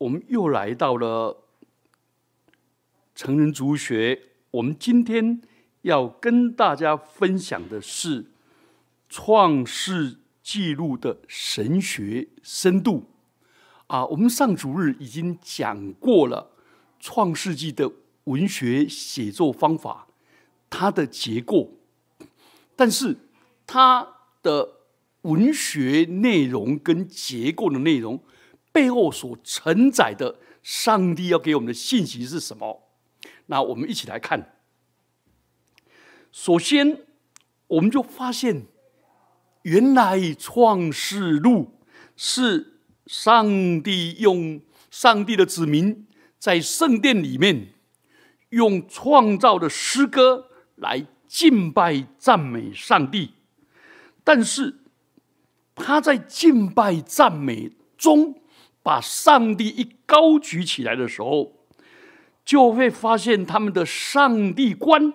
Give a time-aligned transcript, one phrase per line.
[0.00, 1.44] 我们又来到了
[3.14, 4.18] 成人族学。
[4.50, 5.42] 我们今天
[5.82, 8.22] 要跟大家分享的是
[9.10, 13.10] 《创世纪录》的神学深度。
[13.88, 16.50] 啊，我们上主日已经讲过了
[16.98, 17.92] 《创世纪》的
[18.24, 20.06] 文学写作方法，
[20.70, 21.74] 它的结构，
[22.74, 23.18] 但是
[23.66, 24.08] 它
[24.42, 24.76] 的
[25.22, 28.18] 文学内容跟结构的内容
[28.72, 32.88] 背后所承载的上帝要给我们的信息是什么？
[33.46, 34.56] 那我们一起来看。
[36.32, 37.04] 首先，
[37.66, 38.66] 我们就发现，
[39.62, 41.78] 原来《创世录》
[42.16, 46.06] 是上帝用上帝的子民
[46.38, 47.74] 在圣殿里面
[48.50, 53.34] 用创造的诗歌来敬拜赞美上帝，
[54.22, 54.76] 但是。
[55.82, 58.39] 他在敬拜赞美中，
[58.90, 61.52] 把上帝一高举起来的时候，
[62.44, 65.14] 就会发现他们的上帝观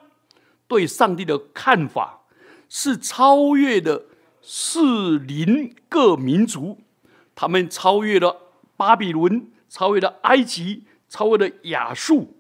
[0.65, 2.21] 对上帝的看法
[2.69, 4.05] 是超越了
[4.41, 6.79] 四邻各民族，
[7.35, 12.33] 他们超越了巴比伦，超越了埃及，超越了亚述，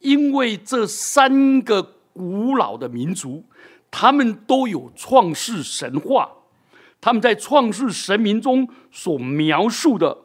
[0.00, 3.44] 因为这三个古老的民族，
[3.92, 6.32] 他们都有创世神话。
[7.00, 10.18] 他们在创世神明中所描述的，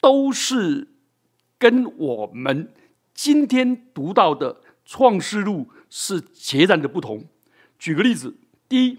[0.00, 0.88] 都是
[1.58, 2.72] 跟我们
[3.14, 7.24] 今天读到的创世录是截然的不同。
[7.78, 8.36] 举个例子，
[8.68, 8.98] 第一，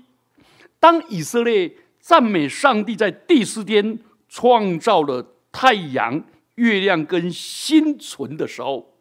[0.80, 6.24] 当以色列赞美上帝在第四天创造了太阳、
[6.56, 8.94] 月亮跟星存的时候，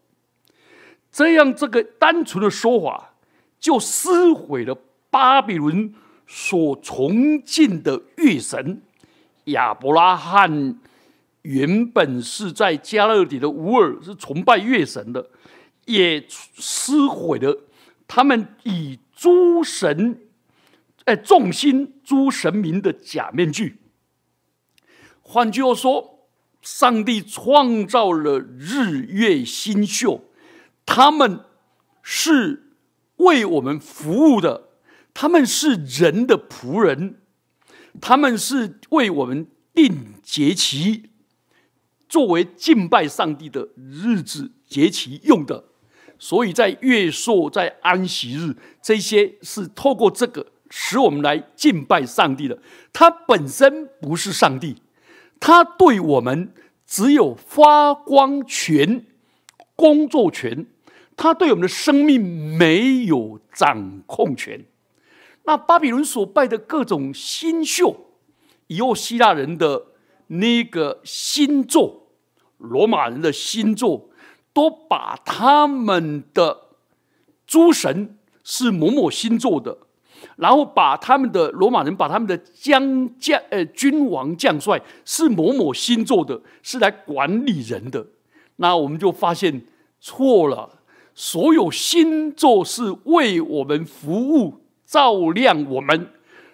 [1.11, 3.15] 这样这个单纯的说法
[3.59, 4.77] 就撕毁了
[5.11, 5.95] 巴比伦。
[6.31, 8.83] 所崇敬的月神
[9.45, 10.79] 亚伯拉罕，
[11.49, 15.31] 原本是在加勒底的乌尔是崇拜月神的，
[15.87, 17.65] 也撕毁了
[18.07, 20.21] 他们以诸神
[21.06, 23.78] 哎众星诸神明的假面具。
[25.22, 26.28] 换句话说，
[26.61, 30.31] 上帝创造了日月星宿，
[30.84, 31.41] 他们
[32.03, 32.75] 是
[33.17, 34.69] 为我们服务的。
[35.15, 37.22] 他们是人的仆人，
[38.03, 41.08] 他们是为我们定节期，
[42.09, 45.65] 作为敬拜上帝的日子节期用的。
[46.19, 52.59] 所以在月朔、在安息日，这些是透过这个使我们来敬拜上帝的。
[52.93, 54.83] 他本身不是上帝，
[55.39, 56.53] 他对我们
[56.85, 59.07] 只有发光权、
[59.77, 60.67] 工作权，
[61.17, 62.21] 他对我们的生命
[62.59, 64.65] 没有掌控权。
[65.45, 68.09] 那巴比伦所拜的各种星宿，
[68.67, 69.87] 以后希腊人的
[70.28, 72.09] 那个星座，
[72.56, 74.09] 罗马人的星座，
[74.53, 76.56] 都把他们的
[77.47, 79.77] 诸神是某某星座的，
[80.37, 88.06] 然后把他们的罗马人把他们的将将呃君王将帅是某某星座的，是来管理人的。
[88.56, 89.66] 那我们就发现
[90.00, 90.81] 错了，
[91.15, 94.62] 所有星座是为我们服务。
[94.89, 96.10] 照亮我们，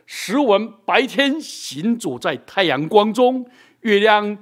[0.07, 3.47] 使我们白天行走在太阳光中，
[3.85, 4.37] 月亮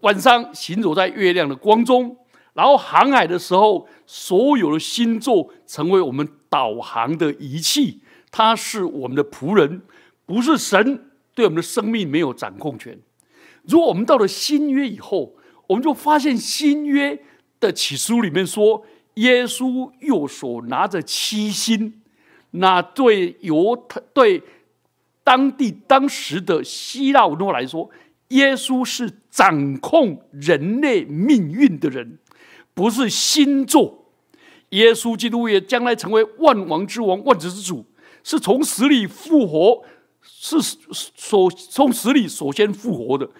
[0.00, 2.16] 晚上行走在月亮的光中。
[2.52, 8.00] 然后航海的时候，所有的星座成为我们导航的仪器。
[8.32, 9.82] 它是我们的仆人，
[10.26, 12.98] 不是神对我们的生命没有掌控权。
[13.62, 15.34] 如果我们到了新约以后，
[15.68, 17.22] 我们就发现新约
[17.60, 22.02] 的启示录里面说，耶稣右手拿着七星。
[22.52, 24.42] 那对犹太对
[25.22, 27.88] 当地当时的希腊文化来说，
[28.30, 32.18] 耶稣是掌控人类命运的人，
[32.74, 34.12] 不是星座。
[34.70, 37.86] 耶稣基督也将来成为万王之王、万子之主，
[38.24, 39.84] 是从死里复活，
[40.22, 43.30] 是所从死里首先复活的。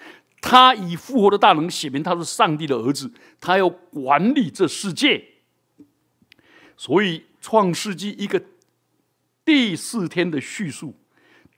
[0.40, 5.24] 他以复活的大能写明他是上帝的儿子，他要管理这世界。
[6.76, 8.40] 所以创世纪一个。
[9.42, 10.94] 第四天的叙述，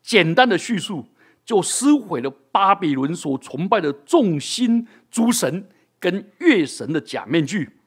[0.02, 1.04] 简单的叙述
[1.44, 5.68] 就撕毁了巴比伦所崇拜的众星诸神
[5.98, 7.78] 跟月神的假面具。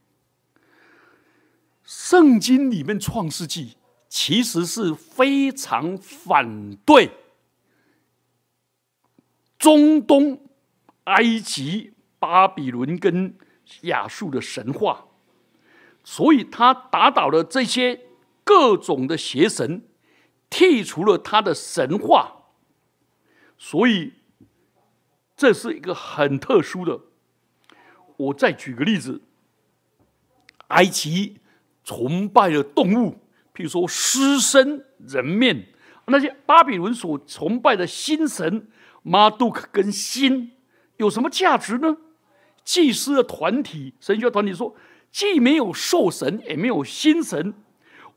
[1.84, 3.78] 圣经里面创世纪
[4.10, 7.12] 其实是非常反对
[9.60, 10.42] 中东、
[11.06, 13.36] 埃及、巴比伦跟
[13.82, 15.06] 亚述的神话，
[16.04, 18.02] 所以他打倒了这些
[18.44, 19.88] 各种的邪神。
[20.50, 22.35] 剔除了他的神话，
[23.58, 24.14] 所以
[25.36, 27.00] 这是一个很特殊的。
[28.18, 29.22] 我再举个例子，
[30.68, 31.38] 埃及
[31.84, 33.20] 崇拜的动物，
[33.54, 35.68] 譬如说狮身人面，
[36.08, 38.68] 那些巴比伦所崇拜的新神
[39.04, 40.52] 马杜克跟新
[40.98, 41.98] 有什么价值呢？
[42.64, 44.76] 祭司的团体，神学团体说，
[45.12, 47.54] 既没有兽神，也没有新神。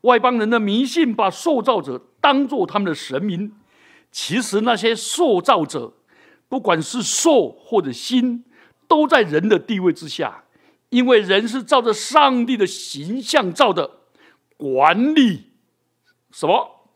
[0.01, 3.53] 外邦人的迷信把塑造者当做他们的神明，
[4.11, 5.93] 其实那些塑造者，
[6.47, 8.43] 不管是兽或者心，
[8.87, 10.43] 都在人的地位之下，
[10.89, 13.89] 因为人是照着上帝的形象造的，
[14.57, 15.51] 管理
[16.31, 16.87] 什么？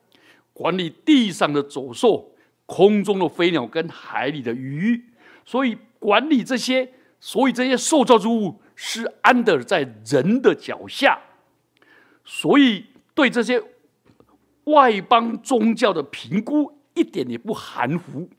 [0.53, 5.05] 管理地上的走兽、空中的飞鸟跟海里的鱼，
[5.45, 11.19] 所以管理这些，所以这些受造之物是安得在人的脚下，
[12.23, 12.85] 所以。
[13.15, 13.61] 对这些
[14.63, 18.29] 外邦宗教的评估一点也不含糊。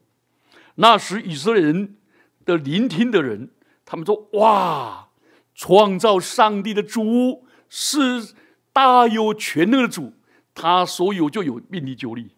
[0.76, 1.96] 那时以色列人
[2.44, 3.50] 的聆听的人，
[3.84, 5.08] 他们说：“哇，
[5.54, 8.34] 创造上帝的主是
[8.72, 10.12] 大有全能的主，
[10.54, 12.30] 他所有就有，命里就力。”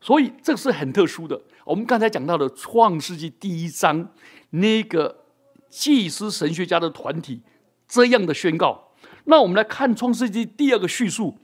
[0.00, 1.42] 所以这是很特殊的。
[1.66, 4.12] 我们刚才讲到的创世纪第一章，
[4.50, 5.24] 那个
[5.68, 7.42] 祭司神学家的团体
[7.86, 8.94] 这样的宣告。
[9.24, 11.38] 那我们来看创世纪第二个叙述。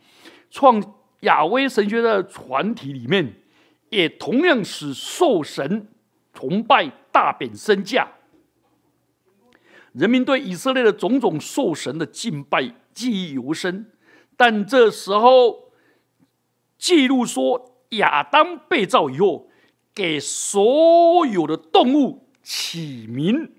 [0.51, 0.83] 创
[1.21, 3.43] 亚威神学的团体里面，
[3.91, 5.89] 也同样使兽神
[6.33, 8.09] 崇拜大贬身价。
[9.93, 13.91] 人民对以色列的种种兽神的敬拜记忆犹深。
[14.37, 15.71] 但这时候
[16.77, 19.49] 记录说，亚当被造以后，
[19.95, 23.51] 给所有的动物起名，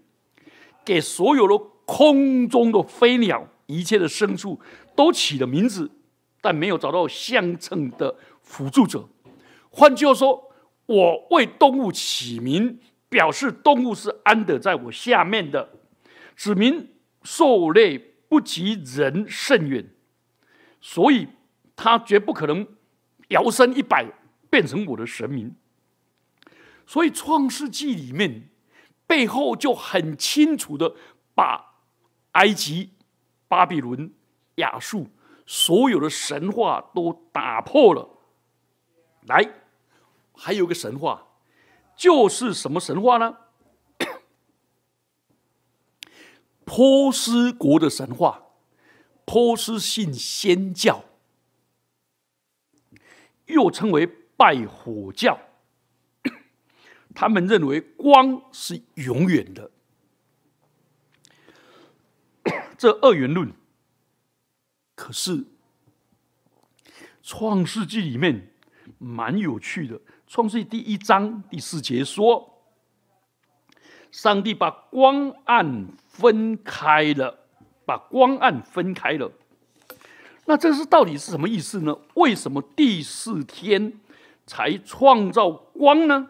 [0.86, 4.60] 给所有的空中的飞鸟、一切的牲畜
[4.96, 5.90] 都起了名字。
[6.40, 9.10] 但没有找到相称的辅助者。
[9.78, 10.52] 换句话说，
[10.88, 12.80] 我为动物起名，
[13.10, 15.70] 表示动物是安得在我下面的，
[16.36, 17.96] 指明兽类
[18.28, 19.88] 不及人甚远，
[20.82, 21.28] 所以
[21.76, 22.66] 他绝不可能
[23.28, 24.08] 摇身一摆
[24.50, 25.56] 变成我的神明。
[26.88, 28.50] 所以《创世纪》里面
[29.06, 30.96] 背后就很清楚的
[31.36, 31.84] 把
[32.32, 32.94] 埃及、
[33.48, 34.12] 巴比伦、
[34.56, 35.06] 亚述。
[35.46, 38.10] 所有的神话都打破了。
[39.28, 39.48] 来，
[40.38, 41.28] 还有个神话，
[41.96, 43.38] 就是什么神话呢？
[46.64, 48.44] 波斯国的神话，
[49.26, 51.04] 波斯信仙教，
[53.48, 55.40] 又称为拜火教。
[57.16, 59.72] 他们认为光是永远的，
[62.78, 63.52] 这二元论。
[64.94, 65.38] 可是，
[67.22, 68.52] 《创世纪》里面
[68.98, 72.60] 蛮有趣的，《创世》第一章第四节说
[74.12, 77.40] ：“上帝把光暗分开了，
[77.86, 79.32] 把光暗分开了。”
[80.44, 81.98] 那这是到底是什么意思呢？
[82.16, 83.94] 为什么第四天
[84.46, 86.28] 才创造光呢？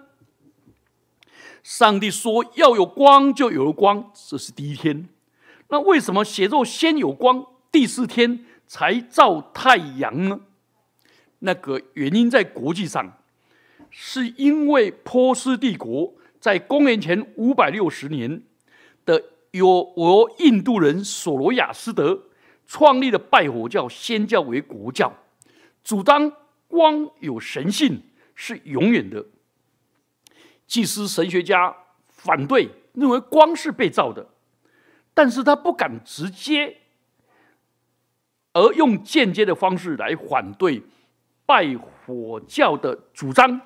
[1.63, 5.09] 上帝说要有光，就有了光，这是第一天。
[5.69, 8.45] 那为什么写作先有光，第四天？
[8.67, 10.41] 才造太阳呢？
[11.39, 13.17] 那个原因在国际上，
[13.89, 18.41] 是因为波斯帝国在公元前五百六十年
[19.05, 22.23] 的由我印度人索罗亚斯德
[22.65, 25.13] 创立的拜火教先教为国教，
[25.83, 26.31] 主张
[26.67, 28.03] 光有神性
[28.35, 29.25] 是永远的。
[30.67, 31.75] 祭司神学家
[32.07, 34.27] 反对，认为光是被造的，
[35.13, 36.77] 但是他不敢直接。
[38.53, 40.81] 而用间接的方式来反对
[41.47, 43.61] 拜火教的主张，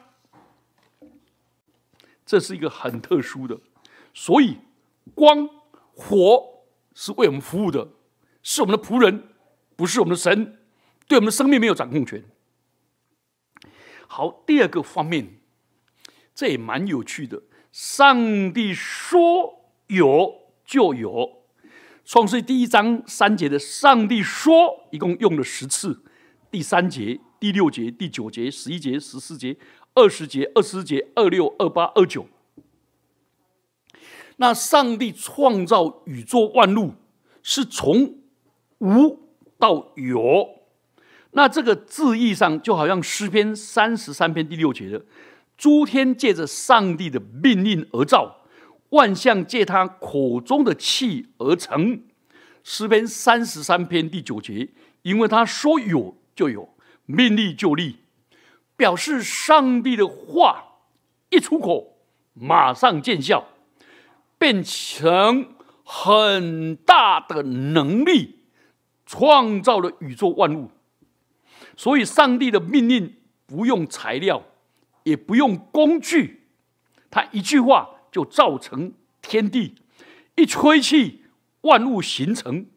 [2.25, 3.59] 这是一个很特殊的。
[4.13, 4.59] 所以，
[5.15, 5.49] 光
[5.95, 7.89] 火是为我们服务的，
[8.43, 9.29] 是我们的仆人，
[9.75, 10.59] 不是我们的神，
[11.07, 12.23] 对我们的生命没有掌控权。
[14.07, 15.39] 好，第二个方面，
[16.35, 17.41] 这也蛮有趣的。
[17.71, 21.41] 上帝说有就有。
[22.03, 26.03] 创世第一章三节的上帝说，一共用了十次。
[26.51, 29.57] 第三节、第六节、第九节、十一节、十四节、
[29.95, 32.27] 二十节、二十节、二六、二八、二九。
[34.37, 36.93] 那上帝创造宇宙万物
[37.41, 38.19] 是从
[38.77, 39.19] 无
[39.57, 40.49] 到有。
[41.31, 45.03] 那这个字义上就好像诗篇三十三篇第六节的：
[45.57, 48.37] 诸天借着上帝的命令而造。
[48.89, 52.03] 万象借他口中的气而成，
[52.63, 54.69] 诗篇三十三篇第九节，
[55.01, 56.70] 因为他说有就有，
[57.11, 57.97] 命立就立，
[58.75, 60.79] 表示上帝的话
[61.29, 61.97] 一出口，
[62.33, 63.47] 马上见效，
[64.37, 65.53] 变成
[65.83, 68.39] 很大的能力，
[69.05, 70.71] 创造了宇宙万物。
[71.77, 73.15] 所以，上帝的命令
[73.45, 74.43] 不用材料，
[75.03, 76.43] 也不用工具，
[77.09, 79.75] 他一句话就造成天地，
[80.35, 81.23] 一吹气，
[81.61, 82.67] 万物形成。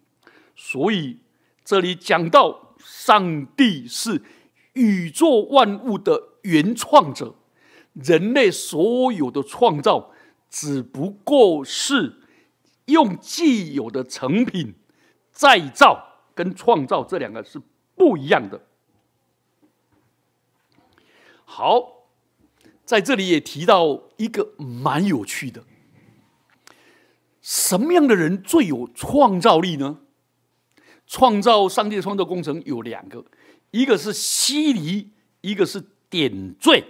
[0.56, 1.18] 所以，
[1.64, 4.22] 这里讲到上帝是
[4.74, 7.34] 宇宙万物的原创者，
[7.94, 10.12] 人类所有的创造
[10.50, 12.20] 只不过是
[12.84, 14.74] 用既有的成品
[15.32, 17.60] 再造，跟创造这两个是
[17.96, 18.60] 不一样的。
[21.44, 22.06] 好，
[22.84, 25.64] 在这里也提到一个蛮有趣的：
[27.40, 30.00] 什么样的人最有创造力呢？
[31.06, 33.24] 创造上帝的创造工程有两个，
[33.70, 36.84] 一个是西离，一个是点缀。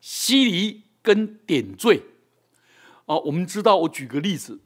[0.00, 2.02] 西离跟点缀
[3.06, 4.60] 啊，我们知道，我举个例子，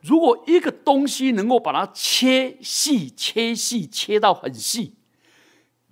[0.00, 4.94] 如果一个东西能够把它切细、切细、切到很细。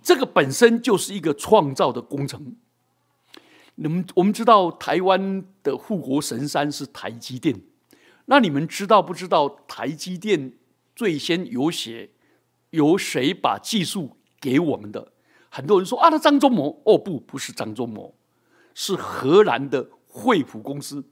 [0.01, 2.55] 这个本身就是一个创造的工程。
[3.75, 7.61] 你们我们知道台湾的护国神山是台积电，
[8.27, 10.53] 那你们知道不知道台积电
[10.97, 12.09] 最先有写
[12.71, 15.13] 由谁把技术给我们的？
[15.47, 18.15] 很多人说啊，那张忠谋哦，不，不是张忠谋，
[18.73, 21.05] 是荷兰的惠普公司。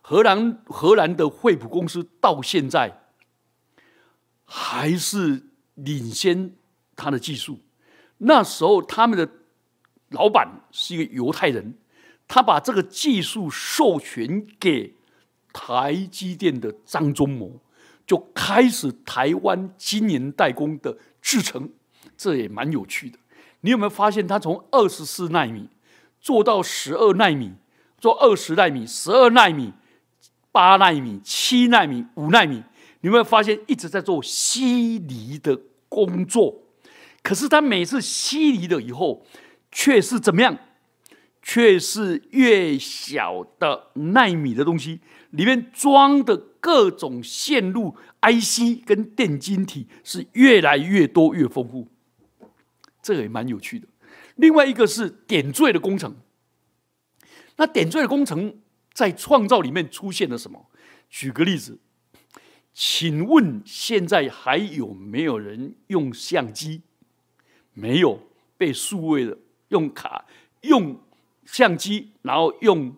[0.00, 3.06] 荷兰荷兰的惠普公司到现在
[4.44, 6.54] 还是领先
[6.94, 7.58] 他的技术。
[8.18, 9.28] 那时候，他们的
[10.10, 11.76] 老板是一个犹太人，
[12.28, 14.94] 他把这个技术授权给
[15.52, 17.60] 台积电的张忠谋，
[18.06, 21.70] 就开始台湾晶圆代工的制程，
[22.16, 23.18] 这也蛮有趣的。
[23.60, 25.68] 你有没有发现，他从二十四纳米
[26.20, 27.52] 做到十二纳米，
[27.98, 29.72] 做二十纳米、十二纳米、
[30.52, 32.62] 八纳米、七纳米、五纳米？
[33.00, 35.58] 你有没有发现，一直在做稀离的
[35.88, 36.62] 工作？
[37.22, 39.24] 可是他每次吸离了以后，
[39.72, 40.58] 却是怎么样？
[41.46, 46.34] 却是越小的纳米的东西，里面装的
[46.64, 51.86] 各种线路、IC 跟电晶体是越来越多、越丰富。
[53.02, 53.86] 这个也蛮有趣的。
[54.36, 56.16] 另外一个是点缀的工程。
[57.56, 58.62] 那点缀的工程
[58.94, 60.70] 在创造里面出现了什么？
[61.10, 61.78] 举个例子，
[62.72, 66.80] 请问现在还有没有人用相机？
[67.74, 68.18] 没有
[68.56, 69.36] 被数位的
[69.68, 70.24] 用卡
[70.62, 70.98] 用
[71.44, 72.96] 相机，然后用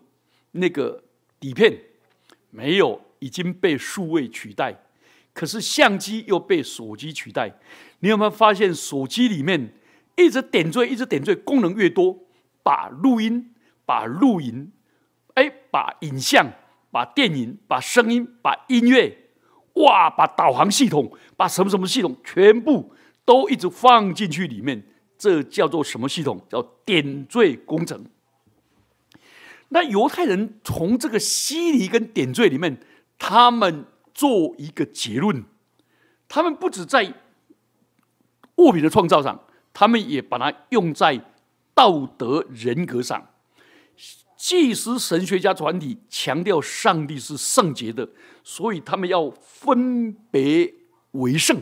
[0.51, 1.03] 那个
[1.37, 1.77] 底片，
[2.49, 4.83] 没有已经被数位取代。
[5.33, 7.59] 可是相机又被手机取代。
[7.99, 9.73] 你有没有发现手机里面
[10.15, 12.17] 一直点缀，一直点缀，功能越多，
[12.63, 13.53] 把录音、
[13.85, 14.71] 把录影、
[15.35, 16.51] 哎，把影像、
[16.91, 19.17] 把电影、把声音、把音乐，
[19.73, 22.93] 哇，把导航系统、把什么什么系统全部。
[23.25, 24.81] 都一直放进去里面，
[25.17, 26.41] 这叫做什么系统？
[26.49, 28.05] 叫点缀工程。
[29.67, 32.79] 那犹太人从这个西离跟点缀里面，
[33.17, 35.43] 他们做一个结论：
[36.27, 37.13] 他们不止在
[38.55, 41.23] 物品的创造上，他们也把它用在
[41.73, 43.29] 道德人格上。
[44.35, 48.07] 祭司神学家团体强调上帝是圣洁的，
[48.43, 50.73] 所以他们要分别
[51.11, 51.59] 为圣。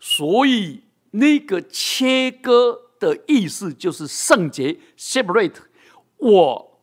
[0.00, 5.56] 所以，那个切割的意思就是圣洁 （separate）。
[6.16, 6.80] 我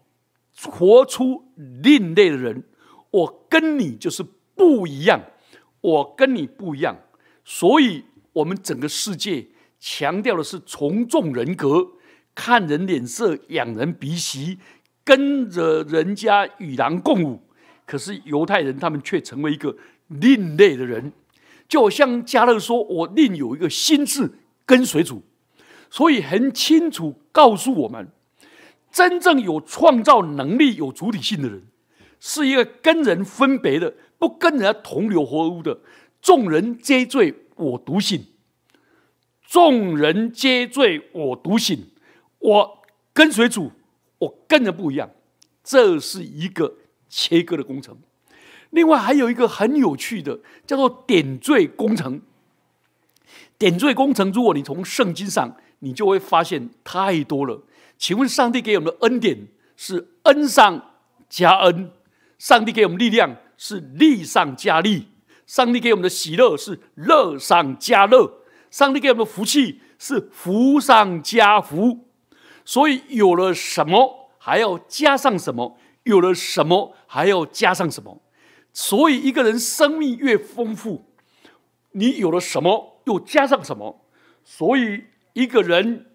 [0.64, 2.64] 活出另类的人，
[3.12, 4.26] 我跟你就是
[4.56, 5.22] 不一样，
[5.82, 6.96] 我跟你不一样。
[7.46, 8.04] 所以，
[8.34, 9.48] 我们整个世界
[9.80, 11.88] 强调的是从众人格，
[12.34, 14.60] 看人脸色，仰人鼻息，
[15.04, 17.42] 跟着人家与狼共舞。
[17.86, 19.76] 可是犹太人他们却成为一个
[20.08, 21.12] 另类的人。
[21.68, 24.32] 就像加勒说：“我另有一个心智
[24.66, 25.24] 跟随主，
[25.90, 28.10] 所以很清楚告诉我们，
[28.92, 31.64] 真正有创造能力、有主体性的人，
[32.22, 35.80] 是一个跟人分别的，不跟人家同流合污的。
[36.22, 38.24] 众人皆醉我独醒，
[39.44, 41.90] 众人皆醉我独醒。
[42.38, 43.72] 我跟随主，
[44.20, 45.10] 我跟人不一样。
[45.64, 46.76] 这是一个
[47.10, 47.98] 切割的工程。”
[48.70, 52.22] 另外还有一个很有趣的，叫做点缀工程。
[53.58, 57.64] 点缀工程，如果你从圣经上，你就会发现太多了。
[57.98, 60.94] 请问，上帝给我们的恩典是恩上
[61.30, 61.90] 加恩；
[62.42, 65.04] 上帝给我们力量是力上加力；
[65.46, 72.08] 上帝给我们的喜乐是乐上加乐；上帝给我们的福气是福上加福。
[72.66, 75.78] 所以，有了什么还要加上什么？
[76.02, 78.20] 有了什么还要加上什么？
[78.74, 81.06] 所以一个人生命越丰富，
[81.92, 84.04] 你有了什么，又加上什么。
[84.44, 86.08] 所以一个人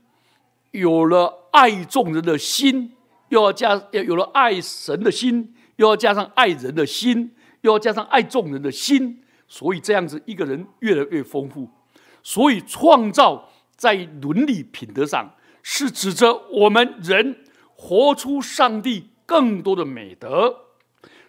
[0.72, 2.96] 有了爱众人的心，
[3.28, 9.22] 又要加要有了爱神的心，又要加上爱人的心，又要加上爱众人的心。
[9.48, 11.70] 所以这样子，一个人越来越丰富。
[12.22, 17.44] 所以创造在伦理品德上，是指着我们人
[17.76, 20.62] 活出上帝更多的美德。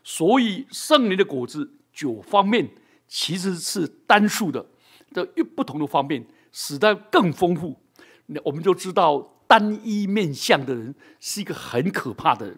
[0.03, 2.69] 所以圣灵的果子九方面
[3.07, 4.65] 其实是单数的，
[5.13, 7.79] 的不同的方面使得更丰富。
[8.27, 12.57] 那我们就知道，单一面相的人是一个很可怕的人。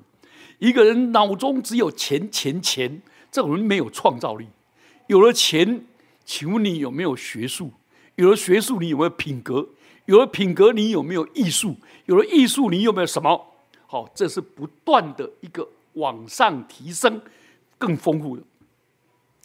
[0.59, 3.01] 一个人脑中只有钱钱钱，
[3.31, 4.47] 这种人没有创造力。
[5.07, 5.85] 有了钱，
[6.23, 7.71] 请问你有没有学术？
[8.15, 9.69] 有了学术，你有没有品格？
[10.05, 11.75] 有了品格，你有没有艺术？
[12.05, 13.53] 有了艺术，你有没有什么？
[13.87, 17.21] 好，这是不断的一个往上提升。
[17.77, 18.43] 更丰富的。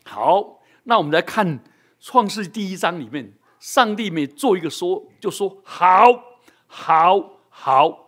[0.05, 1.61] 好，那我们来看
[2.01, 6.05] 创世第一章里面，上帝每做一个说，就说好，
[6.67, 8.04] 好，好。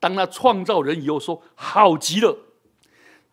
[0.00, 2.36] 当他创造人以后，说好极了。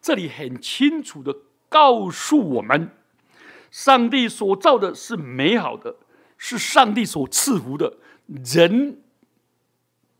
[0.01, 1.35] 这里很清楚的
[1.69, 2.91] 告诉我们，
[3.71, 5.95] 上帝所造的是美好的，
[6.37, 7.97] 是上帝所赐福的。
[8.27, 9.01] 人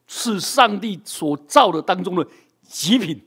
[0.07, 2.27] 是上帝所造的当中的
[2.61, 3.21] 极品。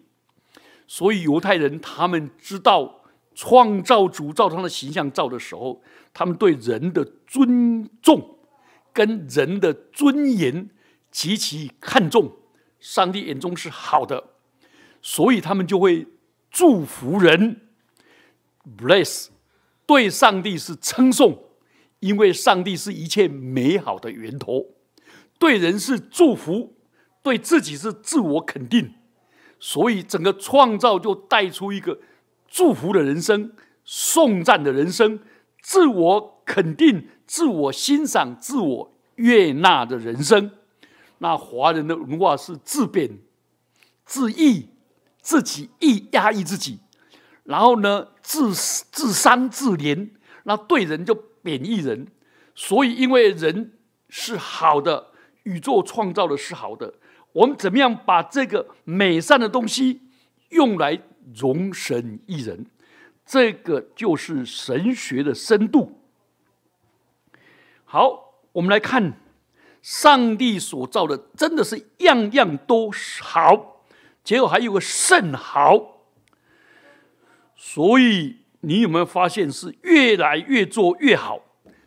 [0.87, 3.03] 所以犹太人他们知道
[3.35, 5.83] 创造主造他的形象造的时候，
[6.15, 8.39] 他们对人的尊重
[8.93, 10.71] 跟人的尊严
[11.11, 12.33] 极其看重，
[12.79, 14.25] 上帝眼中是好的，
[15.03, 16.07] 所以他们就会
[16.51, 17.63] 祝福人
[18.77, 19.29] ，bless，
[19.87, 21.45] 对上帝是称颂，
[22.01, 24.67] 因为上帝是一切美好的源头，
[25.39, 26.77] 对人是祝福，
[27.23, 28.95] 对自己是自我肯定。
[29.61, 31.99] 所以，整个创造就带出一个
[32.47, 33.53] 祝福的人生、
[33.85, 35.19] 颂赞的人生、
[35.61, 40.53] 自我肯定、自我欣赏、自我悦纳的人生。
[41.19, 43.19] 那华人的文化是自贬、
[44.05, 44.69] 自抑、
[45.21, 46.79] 自己抑压抑自己，
[47.45, 50.11] 然后呢，自自伤自怜，
[50.45, 52.07] 那对人就贬义人。
[52.55, 53.79] 所以，因为人
[54.09, 55.09] 是好的，
[55.45, 56.95] 宇宙创造的是好的。
[57.33, 60.01] 我们怎么样把这个美善的东西
[60.49, 61.01] 用来
[61.35, 62.67] 容神一人？
[63.25, 66.01] 这个就是神学的深度。
[67.85, 69.21] 好，我们来看
[69.89, 72.91] 上帝所造的，真的是样样都
[73.23, 73.81] 好，
[74.23, 76.03] 结果还有个甚好。
[77.57, 81.41] 所以你有没有发现是越来越做越好？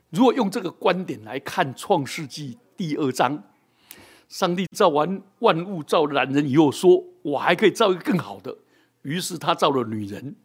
[0.10, 3.44] 如果用这个观点来看《创世纪》第二章。
[4.28, 8.58] 上帝造完万物，造男人以后，说我还可以造一个更好的。
[9.04, 10.36] 于是他造了女人。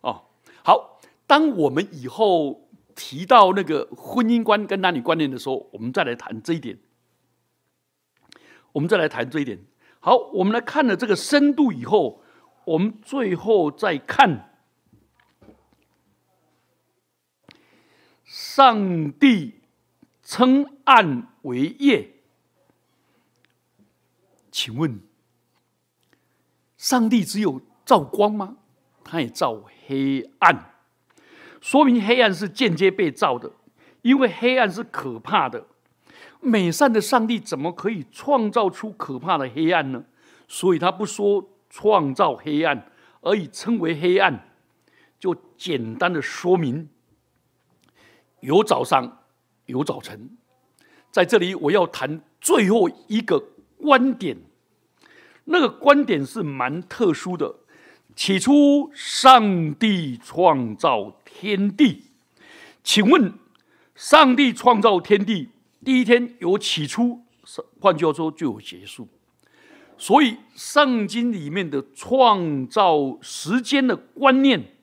[0.00, 0.22] 哦，
[0.64, 0.98] 好。
[1.26, 2.69] 当我们以后
[3.02, 6.78] 提到那个婚姻观跟男女观念的时候，我们再来谈这一点。
[8.72, 9.58] 我们再来谈这一点。
[10.00, 12.22] 好，我们来看了这个深度以后，
[12.66, 14.50] 我们最后再看
[18.26, 19.62] 上帝
[20.22, 22.16] 称暗为夜。
[24.50, 25.00] 请问，
[26.76, 28.58] 上帝只有照光吗？
[29.02, 30.69] 他也照黑暗，
[31.60, 33.50] 说明黑暗是间接被造的，
[34.02, 35.66] 因为黑暗是可怕的。
[36.40, 40.04] 美善的上帝怎么可以创造出可怕的黑暗呢？
[40.48, 44.48] 所以他不说创造黑暗，而以称为黑暗，
[45.18, 46.88] 就简单的说明
[48.40, 49.18] 有早上，
[49.66, 50.36] 有早晨。
[51.10, 53.42] 在这里，我要谈最后一个。
[53.82, 54.36] 观点，
[55.44, 57.60] 那个观点是蛮特殊的。
[58.14, 62.04] 起初，上帝创造天地。
[62.82, 63.32] 请问，
[63.94, 65.48] 上帝创造天地
[65.84, 67.20] 第一天有起初，
[67.80, 69.08] 换句话说就有结束。
[69.96, 74.74] 所以，圣经里面的创造时间的观念，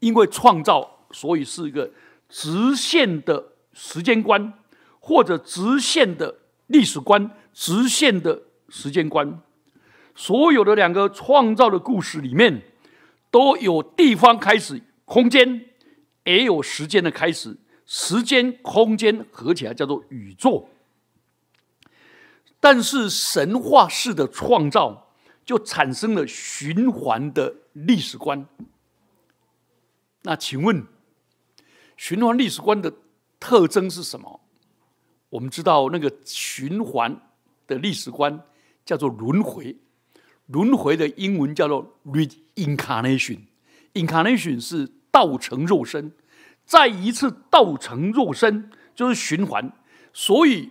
[0.00, 1.90] 因为创造，所以是一个
[2.28, 4.52] 直线的时间观，
[4.98, 7.30] 或者直线的历史观。
[7.58, 9.40] 直线的时间观，
[10.16, 12.62] 所有的两个创造的故事里面，
[13.30, 15.66] 都有地方开始，空间
[16.24, 20.68] 也有时间的开始，时间空间合起来叫做宇宙。
[22.58, 25.12] 但是神话式的创造，
[25.44, 28.44] 就产生了循环的历史观。
[30.22, 30.84] 那请问，
[31.96, 32.92] 循环历史观的
[33.38, 34.40] 特征是什么？
[35.28, 37.20] 我们知道那个循环。
[37.68, 38.40] 的历史观
[38.84, 39.76] 叫做轮回，
[40.46, 41.98] 轮回的英文叫做
[43.94, 46.12] reincarnation，，incarnation 是道成肉身，
[46.64, 49.72] 再一次道成肉身就是循环，
[50.12, 50.70] 所以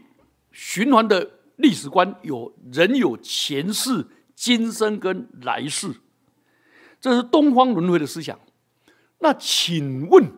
[0.51, 5.95] 循环的历史观有人有前世、今生跟来世，
[7.01, 8.39] 这是东方轮回的思想。
[9.19, 10.31] 那请问，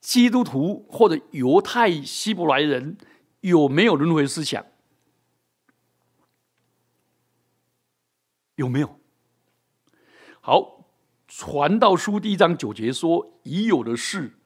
[0.00, 2.96] 基督徒或者犹太希伯来人
[3.40, 4.64] 有没有轮回思想？
[8.62, 9.00] 有没有？
[10.40, 10.86] 好，
[11.26, 14.38] 传道书第一章九节说：“已有的事，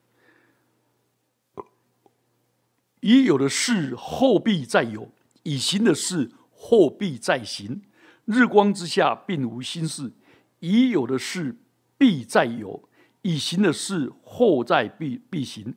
[3.00, 7.82] 已有的事后必再有；已行的事后必再行。
[8.24, 10.12] 日光之下并无新事，
[10.60, 11.58] 已有的事
[11.98, 12.88] 必再有；
[13.20, 15.74] 已行的事后再必必行。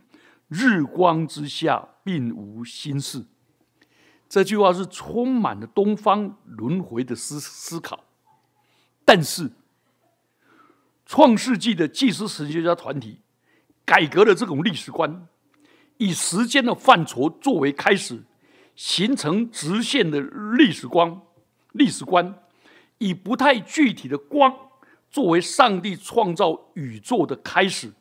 [0.47, 3.25] 日光之下并无新事。”
[4.29, 8.05] 这句话是充满了东方轮回的思思考。
[9.11, 9.49] 但是，
[11.03, 13.21] 创世纪的祭司神学家团体
[13.83, 15.27] 改革了这种历史观，
[15.97, 18.21] 以时间的范畴作为开始，
[18.75, 21.19] 形成直线的历史观。
[21.71, 22.35] 历史观
[22.99, 24.55] 以不太具体的光
[25.09, 27.91] 作为上帝创造宇宙的开始。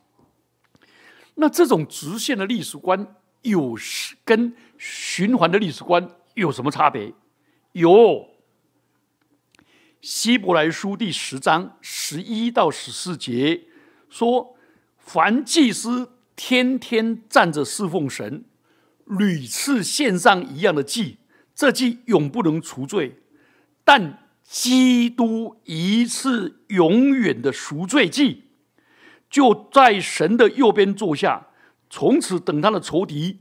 [1.36, 3.78] 那这种直线的历史观有
[4.26, 7.10] 跟循环的历史观有什么差别？
[7.72, 8.28] 有。
[10.00, 13.64] 希伯来书第十章十一到十四节
[14.08, 14.54] 说
[14.96, 18.44] ：“凡祭司天天站着侍奉神，
[19.04, 21.18] 屡次献上一样的祭，
[21.52, 23.14] 这祭永不能除罪；
[23.84, 28.44] 但基督一次永远的赎罪祭，
[29.28, 31.48] 就在神的右边坐下，
[31.90, 33.40] 从此等他的仇敌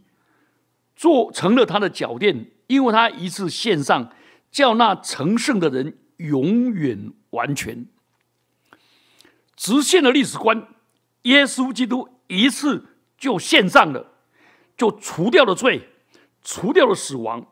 [0.96, 4.12] 做成了他的脚垫，因为他一次献上，
[4.50, 7.88] 叫那成圣的人。”永远完全
[9.56, 10.67] 直线的历史观，
[11.23, 12.86] 耶稣基督一次
[13.17, 14.13] 就献上了，
[14.75, 15.89] 就除掉了罪，
[16.43, 17.47] 除掉了死亡。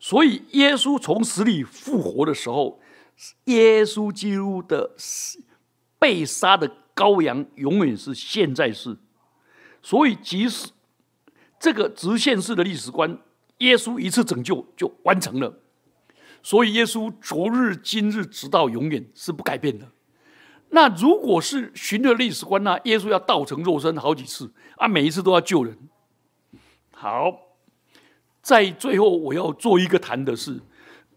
[0.00, 2.80] 所以耶稣从死里复活的时候，
[3.44, 4.94] 耶稣基督的
[5.98, 8.96] 被杀的羔羊永远是现在式。
[9.82, 10.68] 所以即使
[11.60, 13.18] 这个直线式的历史观，
[13.58, 15.60] 耶稣一次拯救就完成了。
[16.44, 19.88] 所以，耶稣昨日、今日，直到永远是不改变的。
[20.68, 22.78] 那如果是循着历史观呢？
[22.84, 25.78] 耶稣要道成肉身好几次啊，每一次都要救人。
[26.92, 27.32] 好，
[28.42, 30.60] 在最后我要做一个谈的是：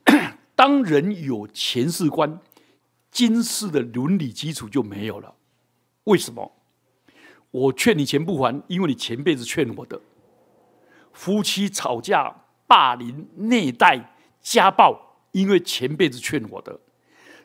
[0.56, 2.40] 当人有前世观，
[3.12, 5.36] 今世的伦理基础就没有了。
[6.06, 6.54] 为什么？
[7.52, 10.00] 我劝你钱不还，因为你前辈子劝我的。
[11.12, 15.07] 夫妻吵架、霸凌、虐待、家暴。
[15.32, 16.80] 因为前辈子劝我的，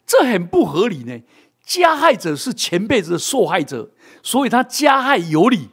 [0.06, 1.20] 这很不合理呢。
[1.64, 3.92] 加害者是前辈子的受害者，
[4.22, 5.68] 所以他加害有理，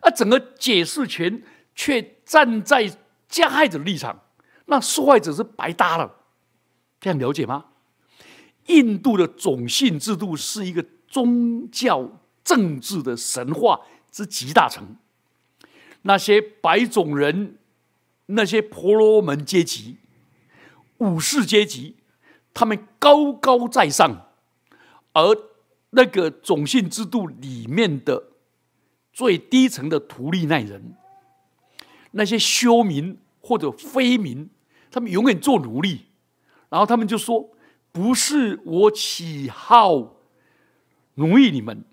[0.00, 1.42] 啊，整个解释权
[1.74, 2.96] 却站在
[3.28, 4.22] 加害者的立场，
[4.66, 6.18] 那受害者是白搭了。
[7.00, 7.64] 这样了解吗？
[8.66, 13.80] 印度的种姓制度是一个宗教政治的神话
[14.12, 14.96] 之集大成，
[16.02, 17.58] 那些白种人，
[18.26, 19.96] 那些婆罗门阶级。
[21.02, 21.96] 武士阶级，
[22.54, 24.28] 他们高高在上，
[25.12, 25.36] 而
[25.90, 28.28] 那个种姓制度里面的
[29.12, 30.94] 最低层的图利奈人，
[32.12, 34.48] 那些修民或者非民，
[34.92, 36.02] 他们永远做奴隶，
[36.68, 37.50] 然后他们就说
[37.90, 40.14] ：“不是我喜好
[41.16, 41.84] 奴役你们，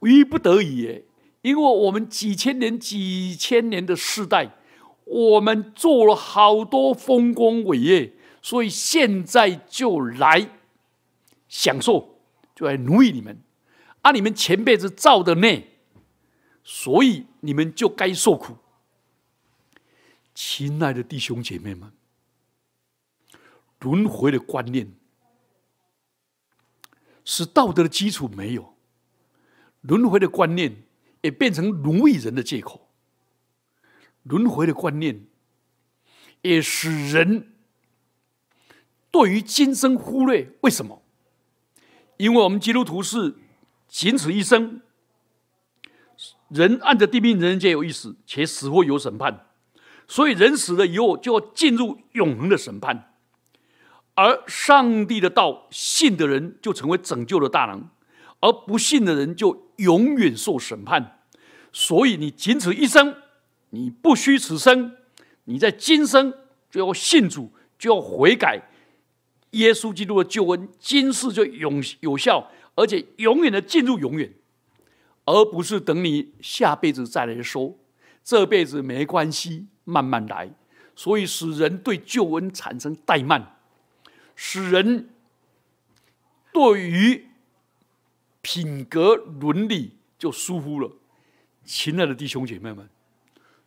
[0.00, 1.04] 于不得已，
[1.40, 4.56] 因为我们几千年、几千年的世代，
[5.04, 8.12] 我们做了好多丰功伟业。”
[8.44, 10.50] 所以现在就来
[11.48, 12.18] 享受，
[12.56, 13.40] 就来奴役你们，
[14.00, 14.10] 啊！
[14.10, 15.68] 你们前辈子造的孽，
[16.64, 18.56] 所以你们就该受苦。
[20.34, 21.92] 亲爱的弟兄姐妹们，
[23.78, 24.92] 轮回的观念
[27.24, 28.74] 是道德的基础没有，
[29.82, 30.82] 轮回的观念
[31.20, 32.90] 也变成奴役人的借口，
[34.24, 35.26] 轮回的观念
[36.40, 37.51] 也使人。
[39.12, 41.02] 对于今生忽略，为什么？
[42.16, 43.34] 因为我们基督徒是
[43.86, 44.80] 仅此一生，
[46.48, 49.46] 人按着地命人间有意识，且死后有审判，
[50.08, 53.12] 所以人死了以后就要进入永恒的审判，
[54.14, 57.88] 而上帝的道信的人就成为拯救的大能，
[58.40, 61.20] 而不信的人就永远受审判。
[61.70, 63.16] 所以你仅此一生，
[63.70, 64.96] 你不虚此生，
[65.44, 66.32] 你在今生
[66.70, 68.70] 就要信主，就要悔改。
[69.52, 74.32] 耶稣基督的救恩，今世就永有效，而且永远的进入永远，
[75.24, 77.74] 而不是等你下辈子再来说，
[78.22, 80.50] 这辈子没关系，慢慢来。
[80.94, 83.56] 所以使人对救恩产生怠慢，
[84.36, 85.08] 使人
[86.52, 87.26] 对于
[88.42, 90.90] 品格伦理就疏忽了。
[91.64, 92.88] 亲爱的弟兄姐妹们，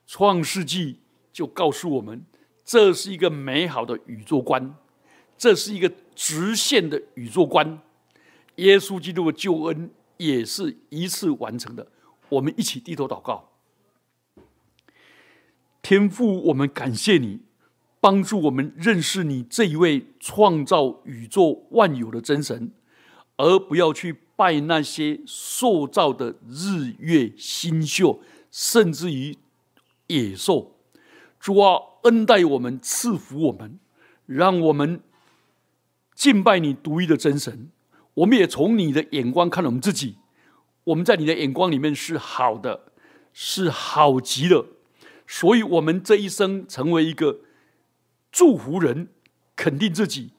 [0.05, 0.99] 创世纪
[1.33, 2.23] 就告诉我们，
[2.63, 4.75] 这是一个美好的宇宙观，
[5.37, 7.79] 这是一个直线的宇宙观。
[8.55, 11.87] 耶稣基督的救恩也是一次完成的。
[12.29, 13.51] 我们一起低头祷告。
[15.81, 17.41] 天父，我们感谢你，
[17.99, 22.71] 帮助我们认识你这一位创造宇宙万有的真神，
[23.37, 29.37] 而不要去拜那些塑造的日月星宿，甚至于
[30.07, 30.77] 野兽。
[31.39, 33.79] 主啊，恩待我们，赐福我们，
[34.25, 35.01] 让我们
[36.15, 37.69] 敬拜你独一的真神。
[38.15, 40.15] 我们也从你的眼光看我们自己，
[40.85, 42.93] 我们在你的眼光里面是好的，
[43.33, 44.65] 是好极了。
[45.27, 47.41] 所以，我们这一生成为一个
[48.31, 49.09] 祝福人、
[49.55, 50.31] 肯定自己，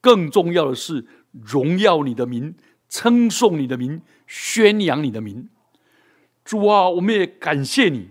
[0.00, 2.56] 更重要的是荣耀你的名、
[2.88, 5.48] 称颂你的名、宣扬你的名。
[6.44, 8.08] 主啊，我们也感谢你，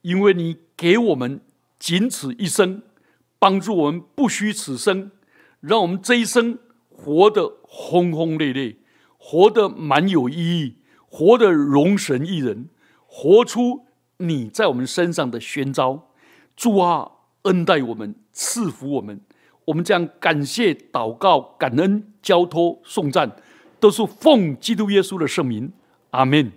[0.00, 1.40] 因为你给我们
[1.78, 2.82] 仅此一生，
[3.38, 5.12] 帮助我们不虚此生，
[5.60, 8.76] 让我们这一生活得轰轰烈烈，
[9.16, 12.68] 活得蛮有意义，活得容神一人，
[13.06, 13.86] 活出。
[14.20, 16.08] 你在我们身上的宣召，
[16.56, 17.08] 主啊，
[17.42, 19.20] 恩待我们，赐福我们，
[19.66, 23.36] 我们将感谢、祷告、感恩、交托、颂赞，
[23.78, 25.72] 都是奉基督耶稣的圣名，
[26.10, 26.50] 阿门。